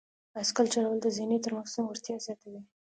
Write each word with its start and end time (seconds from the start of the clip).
بایسکل 0.33 0.67
چلول 0.73 0.97
د 1.01 1.07
ذهني 1.17 1.37
تمرکز 1.45 1.73
وړتیا 1.79 2.15
زیاتوي. 2.25 2.61